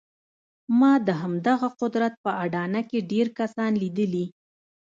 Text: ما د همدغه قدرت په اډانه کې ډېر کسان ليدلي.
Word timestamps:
ما 0.79 0.93
د 1.07 1.09
همدغه 1.21 1.67
قدرت 1.81 2.13
په 2.23 2.31
اډانه 2.43 2.81
کې 2.89 3.07
ډېر 3.11 3.27
کسان 3.39 3.71
ليدلي. 3.81 4.25